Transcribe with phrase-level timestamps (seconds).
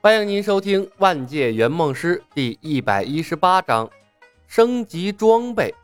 [0.00, 3.90] 欢迎您收听《万界圆梦师》第一百一十八章：
[4.46, 5.74] 升级装备。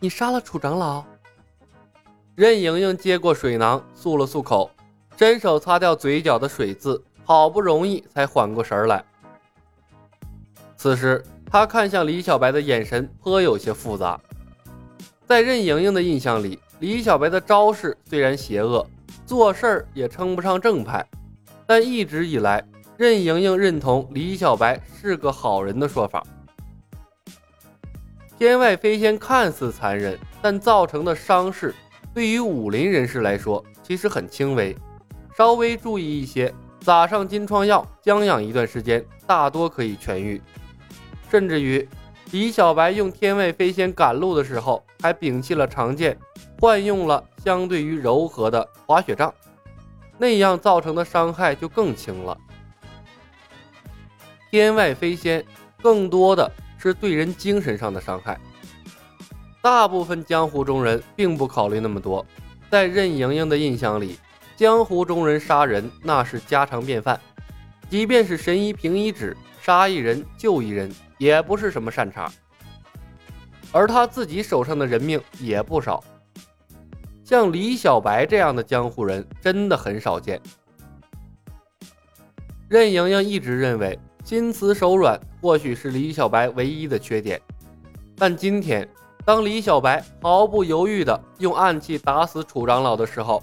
[0.00, 1.04] 你杀了楚长老？
[2.34, 4.68] 任盈盈接过水囊，漱了漱口，
[5.16, 9.04] 伸手擦掉嘴角的水渍，好不容易才缓过神来。
[10.76, 14.20] 此时，他看向李小白的眼神颇有些复杂。
[15.24, 18.84] 在任盈盈的印象里，李小白的招式虽然邪恶，
[19.24, 21.06] 做事儿也称不上正派。
[21.66, 22.62] 但一直以来，
[22.96, 26.22] 任盈盈认同李小白是个好人的说法。
[28.38, 31.74] 天外飞仙看似残忍，但造成的伤势
[32.12, 34.76] 对于武林人士来说其实很轻微，
[35.36, 40.42] 稍微注意一些，撒上金疮药，将养一段时间，大多可以痊愈。
[41.30, 41.88] 甚至于，
[42.32, 46.18] 李小白用天外飞仙赶路的时候，还摒弃了长剑，
[46.60, 49.32] 换用了相对于柔和的滑雪杖。
[50.18, 52.36] 那样造成的伤害就更轻了。
[54.50, 55.44] 天外飞仙
[55.82, 58.38] 更多的是对人精神上的伤害。
[59.60, 62.24] 大部分江湖中人并不考虑那么多，
[62.70, 64.18] 在任盈盈的印象里，
[64.56, 67.18] 江湖中人杀人那是家常便饭，
[67.88, 72.30] 即便是神医平一指，杀一人救一人也不是什么善茬。
[73.72, 76.04] 而他自己手上的人命也不少。
[77.24, 80.38] 像李小白这样的江湖人真的很少见。
[82.68, 87.40] 任盈盈一直认为心慈手软或许是李小白唯一的缺点，
[88.14, 88.86] 但今天
[89.24, 93.42] 当李小白毫不犹豫地用暗器打死楚长老的时候，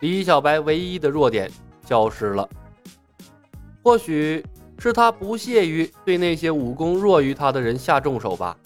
[0.00, 1.50] 李小白唯一的弱点
[1.84, 2.48] 消失了。
[3.82, 4.44] 或许
[4.78, 8.56] 是他不屑于对那些武功弱于他的人下重手吧。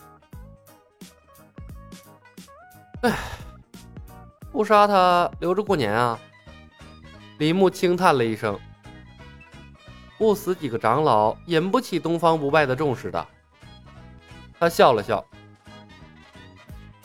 [3.03, 3.19] 唉。
[4.53, 6.19] 不杀他，留着过年啊！
[7.39, 8.61] 李牧轻叹了一声
[10.19, 13.27] ：“不死几个长老，引不起东方不败的重视的。”
[14.60, 15.25] 他笑了笑：“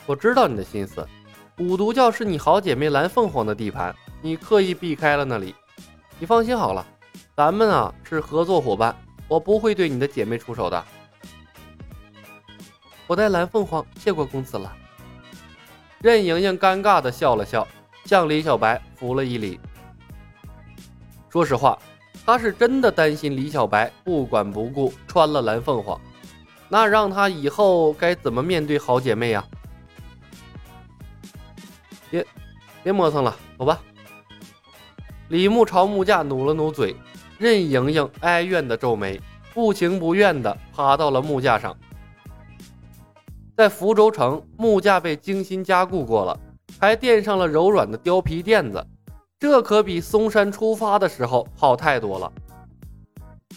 [0.06, 1.08] 我知道你的心思，
[1.60, 5.56] 五毒教是你好姐妹蓝凤凰的地盘，你刻意避开了那里。
[6.20, 6.86] 你放心好了，
[7.34, 8.94] 咱们啊是合作伙伴，
[9.30, 10.86] 我不会对你的姐妹出手的。
[13.08, 14.76] 我代蓝凤凰谢过公子了。”
[16.00, 17.68] 任盈盈尴尬地笑了笑，
[18.06, 19.60] 向李小白扶了一礼。
[21.30, 21.78] 说实话，
[22.26, 26.00] 她是真的担心李小白不管不顾穿了蓝凤凰，
[26.70, 29.44] 那让她以后该怎么面对好姐妹呀？
[32.10, 32.26] 别，
[32.84, 33.80] 别磨蹭了，走吧。
[35.30, 36.96] 李牧朝木架努了努嘴，
[37.38, 39.20] 任盈盈哀怨的皱眉，
[39.54, 41.76] 不情不愿地爬到了木架上。
[43.58, 46.40] 在福州城，木架被精心加固过了，
[46.80, 48.86] 还垫上了柔软的貂皮垫子，
[49.40, 52.32] 这可比嵩山出发的时候好太多了。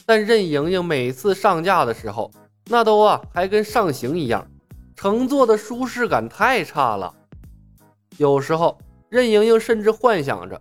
[0.06, 2.30] 但任盈盈每次上架的时候，
[2.70, 4.46] 那都啊还跟上刑一样，
[4.96, 7.12] 乘坐的舒适感太差了。
[8.16, 8.78] 有时候，
[9.10, 10.58] 任盈盈甚至幻想着，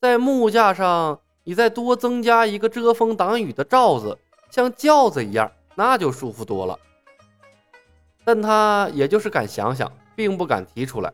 [0.00, 4.16] 在木架上你再多增加一个遮风挡雨的罩子，
[4.50, 6.78] 像轿子一样，那就舒服多了。
[8.32, 11.12] 但他也就是敢想想，并不敢提出来。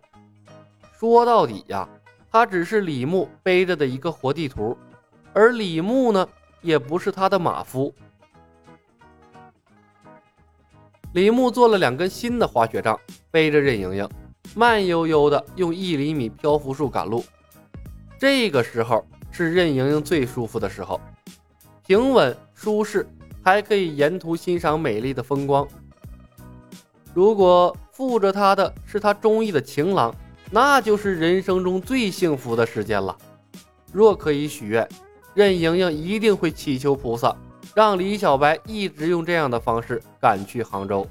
[0.99, 1.89] 说到底呀，
[2.31, 4.77] 他只是李牧背着的一个活地图，
[5.33, 6.29] 而李牧呢，
[6.61, 7.91] 也不是他的马夫。
[11.15, 13.01] 李牧做了两根新的滑雪杖，
[13.31, 14.07] 背着任盈盈，
[14.55, 17.25] 慢悠悠的用一厘米漂浮术赶路。
[18.19, 21.01] 这个时候是任盈盈最舒服的时候，
[21.87, 23.09] 平稳舒适，
[23.43, 25.67] 还可以沿途欣赏美丽的风光。
[27.17, 30.15] 如果负着他的是他中意的情郎，
[30.51, 33.17] 那就是人生中最幸福的时间了。
[33.91, 34.87] 若可以许愿，
[35.33, 37.35] 任盈盈一定会祈求菩萨，
[37.75, 41.07] 让李小白一直用这样的方式赶去杭州。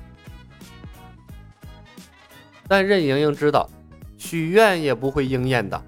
[2.68, 3.68] 但任盈盈知道，
[4.16, 5.84] 许愿也不会应验的。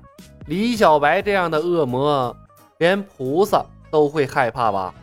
[0.48, 2.36] 李小白这样的恶魔，
[2.80, 4.96] 连菩萨都会害怕吧？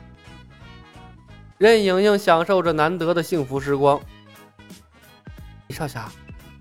[1.56, 4.00] 任盈盈享受着难得的幸福时光。
[5.74, 6.10] 少侠，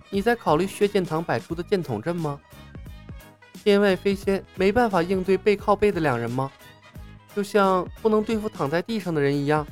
[0.10, 2.40] 你在考虑薛剑堂摆出的剑筒阵吗？
[3.64, 6.52] 天外飞仙没办法应对背靠背的两人吗？
[7.34, 9.66] 就像不能对付躺在地上的人一样。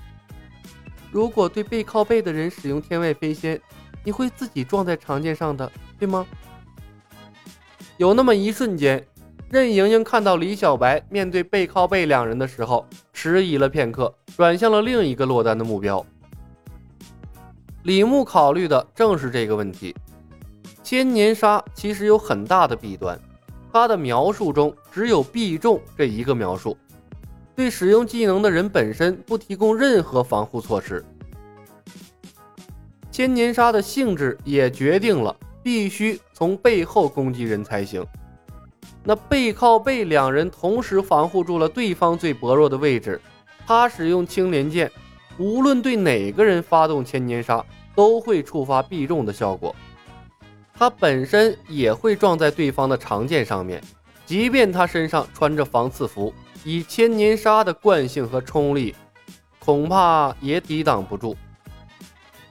[1.11, 3.59] 如果对背靠背的人使用天外飞仙，
[4.03, 6.25] 你会自己撞在长剑上的，对吗？
[7.97, 9.05] 有那么一瞬间，
[9.49, 16.03] 任盈盈看到李小白面对背靠背两人的时候，迟疑了片刻，转向了另一个落单的目标。
[17.83, 19.95] 李牧考虑的正是这个问题。
[20.83, 23.19] 千年杀其实有很大的弊端，
[23.71, 26.77] 他的描述中只有必中这一个描述。
[27.55, 31.03] 对使用技能的人本身不提供任何防护措施。
[33.11, 38.03] 千年杀的性质也决定了必须从背后攻击人才行。
[39.03, 43.19] 那背靠背两人同时防护住了对方最薄弱的位置，
[43.65, 44.91] 他使用青莲剑，
[45.41, 47.65] 无论对哪个人发动千年杀，
[47.95, 49.75] 都会触发必中的效果。
[50.71, 53.81] 他本身也会撞在对方的长剑上面，
[54.23, 56.31] 即便他身上穿着防刺服，
[56.63, 58.95] 以千年杀的惯性和冲力，
[59.57, 61.35] 恐怕也抵挡不住。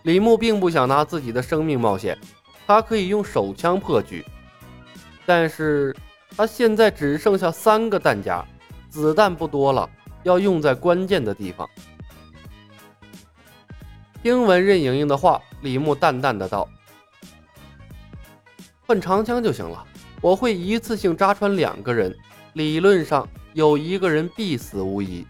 [0.03, 2.19] 李牧并不想拿自己的生命冒险，
[2.67, 4.25] 他可以用手枪破局，
[5.25, 5.95] 但是。
[6.37, 8.43] 他现在只剩下三个弹夹，
[8.89, 9.91] 子弹不多了，
[10.23, 11.69] 要用在关键的地方。
[14.23, 16.69] 听闻任盈盈的话，李牧淡淡的道
[18.87, 19.83] ：“换长枪就行了，
[20.21, 22.15] 我会一次性扎穿两个人，
[22.53, 25.27] 理论上有一个人必死无疑。”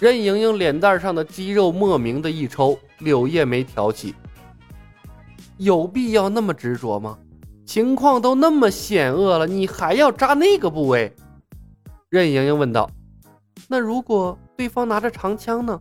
[0.00, 4.14] 任盈盈脸蛋上的肌肉莫名的一抽，柳叶眉挑起
[5.58, 7.18] ：“有必要那么执着吗？”
[7.66, 11.14] 情况都那么险恶了，你还要扎那个部位？
[12.08, 12.90] 任盈盈问道。
[13.68, 15.78] 那如果对方拿着长枪呢？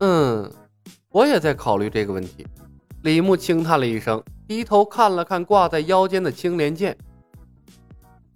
[0.00, 0.50] 嗯，
[1.10, 2.46] 我也在考虑这个问题。
[3.02, 6.96] 李牧轻叹了一声，低头看了看挂在腰间的青莲剑。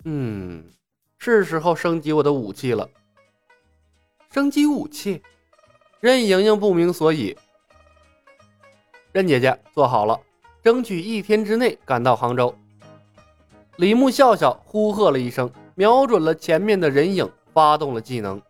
[0.04, 0.64] 嗯，
[1.18, 2.88] 是时候升级我的武器了。
[4.30, 5.22] 升级武器？
[6.00, 7.36] 任盈盈不明所以。
[9.12, 10.18] 任姐姐做好了。
[10.62, 12.54] 争取一天之内赶到杭州。
[13.76, 18.40] 李牧笑笑，呼喝了一声，瞄准了前面的人影，发动了技能。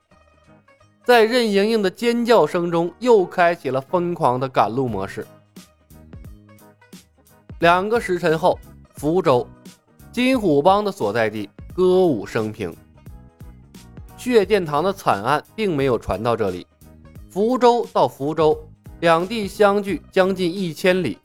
[1.04, 5.26] 在任盈盈的尖叫声中，又开启了疯狂的赶路模式。
[7.58, 8.58] 两个时辰后，
[8.94, 9.46] 福州
[10.10, 12.74] 金虎帮的所在地，歌舞升平。
[14.16, 16.66] 血剑堂的惨案并没有传到这里。
[17.28, 18.58] 福州到福州，
[19.00, 21.18] 两地相距将近一千里。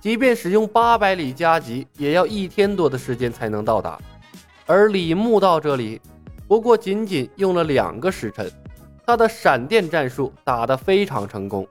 [0.00, 4.00] 即便使用八百里加急，也要一天多的时间才能到达。
[4.64, 6.00] 而李牧到这里，
[6.48, 8.50] 不过仅仅用了两个时辰，
[9.06, 11.66] 他的闪电战术打得非常成功。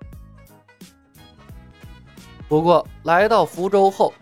[2.47, 4.13] 不过来到福州后，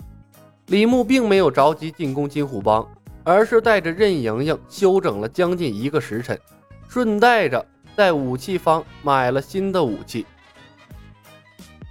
[0.67, 2.89] 李牧并没有着急进攻金虎帮，
[3.23, 6.39] 而是带着任盈盈休整了将近一个时辰，
[6.89, 7.63] 顺带着
[7.95, 10.25] 在武器方买了新的武器。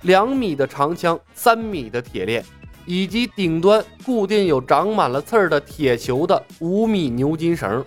[0.00, 2.44] 两米的长枪，三米的铁链，
[2.84, 7.84] 以及顶端固定有长满了刺儿的铁球的五米牛筋绳。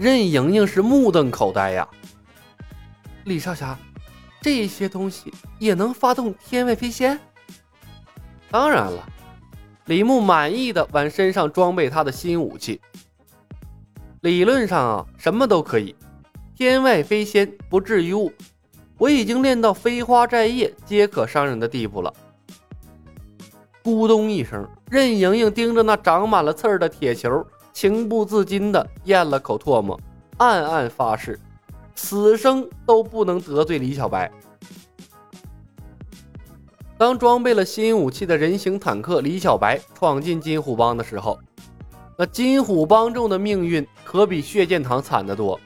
[0.00, 1.86] 任盈盈是目瞪口呆呀！
[3.24, 3.78] 李少侠，
[4.40, 7.20] 这些东西也能发动天外飞仙？
[8.50, 9.06] 当然了，
[9.84, 12.80] 李牧满意的往身上装备他的新武器。
[14.22, 15.94] 理论上啊，什么都可以，
[16.56, 18.32] 天外飞仙不至于误。
[18.96, 22.10] 我已经练到飞花摘叶皆可伤人的地步了。
[23.84, 27.46] 咕咚一声，任盈盈盯着那长满了刺儿的铁球，
[27.80, 29.98] 情不自禁地咽了口唾沫，
[30.36, 31.40] 暗暗发誓，
[31.94, 34.30] 此生都不能得罪李小白。
[36.98, 41.38] 当装备了新武器的人形坦克李小白闯进金虎帮的时候，
[42.18, 45.58] 那金虎帮众的命运可比血剑堂惨得多。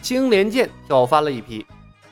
[0.00, 1.64] 青莲剑挑翻了一批，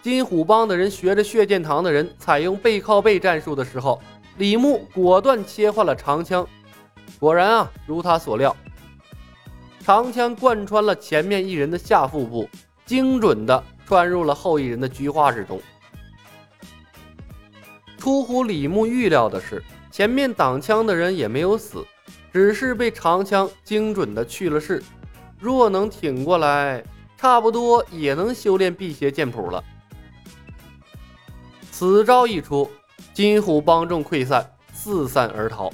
[0.02, 4.00] 金虎帮的人学着血剑堂的人采用背靠背战术的时候，
[4.36, 6.46] 李牧果断切换了长枪。
[7.20, 8.56] 果然啊，如他所料，
[9.84, 12.48] 长枪贯穿了前面一人的下腹部，
[12.84, 15.60] 精准的穿入了后一人的菊花之中。
[17.96, 19.62] 出乎李牧预料的是，
[19.92, 21.86] 前面挡枪的人也没有死，
[22.32, 24.82] 只是被长枪精准的去了势。
[25.38, 26.82] 若能挺过来。
[27.20, 29.62] 差不多也能修炼辟邪剑谱了。
[31.70, 32.70] 此招一出，
[33.12, 35.70] 金虎帮众溃散，四散而逃。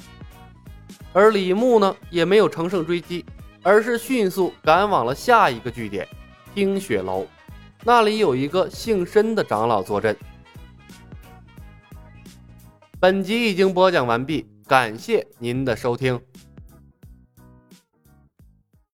[1.13, 3.25] 而李牧呢，也没有乘胜追击，
[3.63, 6.07] 而是迅速赶往了下一个据点——
[6.53, 7.25] 听雪楼。
[7.83, 10.15] 那里有一个姓申的长老坐镇。
[12.99, 16.19] 本集已经播讲完毕，感谢您的收听。